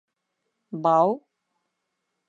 [0.87, 1.15] Бау?